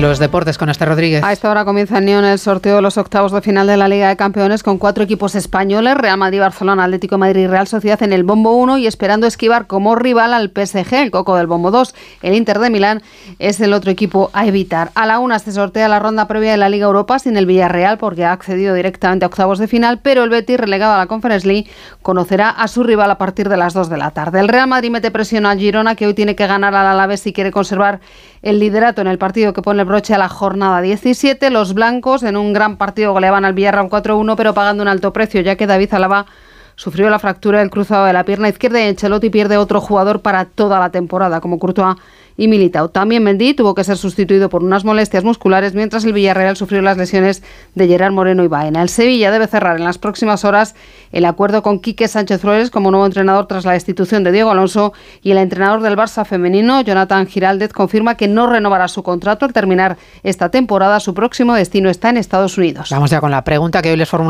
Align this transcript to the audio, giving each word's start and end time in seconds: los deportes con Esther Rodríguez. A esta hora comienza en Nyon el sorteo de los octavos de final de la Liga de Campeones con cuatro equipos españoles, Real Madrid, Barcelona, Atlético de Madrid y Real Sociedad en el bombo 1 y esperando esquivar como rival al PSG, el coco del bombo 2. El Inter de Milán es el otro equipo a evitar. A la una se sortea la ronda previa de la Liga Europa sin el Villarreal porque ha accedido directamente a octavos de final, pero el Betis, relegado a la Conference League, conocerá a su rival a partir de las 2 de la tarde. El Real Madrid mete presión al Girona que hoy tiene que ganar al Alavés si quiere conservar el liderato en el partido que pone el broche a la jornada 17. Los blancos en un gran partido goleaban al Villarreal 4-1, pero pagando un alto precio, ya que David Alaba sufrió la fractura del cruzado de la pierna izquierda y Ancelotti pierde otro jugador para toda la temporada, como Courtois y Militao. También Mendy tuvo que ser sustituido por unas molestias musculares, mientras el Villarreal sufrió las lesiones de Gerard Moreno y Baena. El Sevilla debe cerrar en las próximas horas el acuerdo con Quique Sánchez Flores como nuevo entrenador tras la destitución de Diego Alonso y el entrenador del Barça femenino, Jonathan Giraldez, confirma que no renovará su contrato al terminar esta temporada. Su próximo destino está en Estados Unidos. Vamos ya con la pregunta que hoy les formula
los 0.00 0.18
deportes 0.18 0.56
con 0.56 0.70
Esther 0.70 0.88
Rodríguez. 0.88 1.22
A 1.22 1.32
esta 1.32 1.50
hora 1.50 1.64
comienza 1.64 1.98
en 1.98 2.06
Nyon 2.06 2.24
el 2.24 2.38
sorteo 2.38 2.76
de 2.76 2.82
los 2.82 2.96
octavos 2.96 3.32
de 3.32 3.42
final 3.42 3.66
de 3.66 3.76
la 3.76 3.86
Liga 3.86 4.08
de 4.08 4.16
Campeones 4.16 4.62
con 4.62 4.78
cuatro 4.78 5.04
equipos 5.04 5.34
españoles, 5.34 5.94
Real 5.96 6.16
Madrid, 6.16 6.40
Barcelona, 6.40 6.84
Atlético 6.84 7.16
de 7.16 7.18
Madrid 7.18 7.42
y 7.42 7.46
Real 7.46 7.66
Sociedad 7.66 8.02
en 8.02 8.14
el 8.14 8.24
bombo 8.24 8.52
1 8.52 8.78
y 8.78 8.86
esperando 8.86 9.26
esquivar 9.26 9.66
como 9.66 9.96
rival 9.96 10.32
al 10.32 10.50
PSG, 10.50 10.94
el 10.94 11.10
coco 11.10 11.36
del 11.36 11.46
bombo 11.46 11.70
2. 11.70 11.94
El 12.22 12.34
Inter 12.34 12.60
de 12.60 12.70
Milán 12.70 13.02
es 13.38 13.60
el 13.60 13.74
otro 13.74 13.90
equipo 13.90 14.30
a 14.32 14.46
evitar. 14.46 14.90
A 14.94 15.04
la 15.04 15.18
una 15.18 15.38
se 15.38 15.52
sortea 15.52 15.88
la 15.88 15.98
ronda 15.98 16.26
previa 16.26 16.52
de 16.52 16.56
la 16.56 16.70
Liga 16.70 16.86
Europa 16.86 17.18
sin 17.18 17.36
el 17.36 17.44
Villarreal 17.44 17.98
porque 17.98 18.24
ha 18.24 18.32
accedido 18.32 18.74
directamente 18.74 19.26
a 19.26 19.28
octavos 19.28 19.58
de 19.58 19.68
final, 19.68 20.00
pero 20.02 20.24
el 20.24 20.30
Betis, 20.30 20.58
relegado 20.58 20.94
a 20.94 20.98
la 20.98 21.06
Conference 21.06 21.46
League, 21.46 21.70
conocerá 22.00 22.48
a 22.48 22.68
su 22.68 22.84
rival 22.84 23.10
a 23.10 23.18
partir 23.18 23.50
de 23.50 23.58
las 23.58 23.74
2 23.74 23.90
de 23.90 23.98
la 23.98 24.12
tarde. 24.12 24.40
El 24.40 24.48
Real 24.48 24.68
Madrid 24.68 24.90
mete 24.90 25.10
presión 25.10 25.44
al 25.44 25.58
Girona 25.58 25.94
que 25.94 26.06
hoy 26.06 26.14
tiene 26.14 26.34
que 26.36 26.46
ganar 26.46 26.74
al 26.74 26.86
Alavés 26.86 27.20
si 27.20 27.32
quiere 27.34 27.50
conservar 27.50 28.00
el 28.42 28.58
liderato 28.58 29.02
en 29.02 29.06
el 29.06 29.18
partido 29.18 29.52
que 29.52 29.60
pone 29.60 29.82
el 29.82 29.89
broche 29.90 30.14
a 30.14 30.18
la 30.18 30.28
jornada 30.28 30.80
17. 30.80 31.50
Los 31.50 31.74
blancos 31.74 32.22
en 32.22 32.36
un 32.36 32.52
gran 32.52 32.76
partido 32.76 33.12
goleaban 33.12 33.44
al 33.44 33.54
Villarreal 33.54 33.88
4-1, 33.88 34.36
pero 34.36 34.54
pagando 34.54 34.82
un 34.82 34.88
alto 34.88 35.12
precio, 35.12 35.40
ya 35.40 35.56
que 35.56 35.66
David 35.66 35.92
Alaba 35.94 36.26
sufrió 36.76 37.10
la 37.10 37.18
fractura 37.18 37.58
del 37.58 37.70
cruzado 37.70 38.06
de 38.06 38.12
la 38.12 38.22
pierna 38.22 38.48
izquierda 38.48 38.80
y 38.80 38.88
Ancelotti 38.88 39.30
pierde 39.30 39.56
otro 39.56 39.80
jugador 39.80 40.22
para 40.22 40.44
toda 40.44 40.78
la 40.78 40.90
temporada, 40.90 41.40
como 41.40 41.58
Courtois 41.58 41.96
y 42.40 42.48
Militao. 42.48 42.88
También 42.88 43.22
Mendy 43.22 43.52
tuvo 43.52 43.74
que 43.74 43.84
ser 43.84 43.98
sustituido 43.98 44.48
por 44.48 44.64
unas 44.64 44.82
molestias 44.82 45.24
musculares, 45.24 45.74
mientras 45.74 46.06
el 46.06 46.14
Villarreal 46.14 46.56
sufrió 46.56 46.80
las 46.80 46.96
lesiones 46.96 47.42
de 47.74 47.86
Gerard 47.86 48.14
Moreno 48.14 48.42
y 48.42 48.48
Baena. 48.48 48.80
El 48.80 48.88
Sevilla 48.88 49.30
debe 49.30 49.46
cerrar 49.46 49.76
en 49.76 49.84
las 49.84 49.98
próximas 49.98 50.46
horas 50.46 50.74
el 51.12 51.26
acuerdo 51.26 51.62
con 51.62 51.80
Quique 51.80 52.08
Sánchez 52.08 52.40
Flores 52.40 52.70
como 52.70 52.90
nuevo 52.90 53.04
entrenador 53.04 53.46
tras 53.46 53.66
la 53.66 53.72
destitución 53.72 54.24
de 54.24 54.32
Diego 54.32 54.50
Alonso 54.50 54.94
y 55.22 55.32
el 55.32 55.36
entrenador 55.36 55.82
del 55.82 55.98
Barça 55.98 56.24
femenino, 56.24 56.80
Jonathan 56.80 57.26
Giraldez, 57.26 57.74
confirma 57.74 58.14
que 58.14 58.26
no 58.26 58.46
renovará 58.46 58.88
su 58.88 59.02
contrato 59.02 59.44
al 59.44 59.52
terminar 59.52 59.98
esta 60.22 60.50
temporada. 60.50 60.98
Su 61.00 61.12
próximo 61.12 61.52
destino 61.52 61.90
está 61.90 62.08
en 62.08 62.16
Estados 62.16 62.56
Unidos. 62.56 62.88
Vamos 62.90 63.10
ya 63.10 63.20
con 63.20 63.30
la 63.30 63.44
pregunta 63.44 63.82
que 63.82 63.90
hoy 63.90 63.98
les 63.98 64.08
formula 64.08 64.28